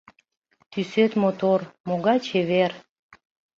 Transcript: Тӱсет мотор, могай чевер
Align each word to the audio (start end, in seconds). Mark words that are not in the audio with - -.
Тӱсет 0.71 1.11
мотор, 1.21 1.59
могай 1.87 2.19
чевер 2.27 2.71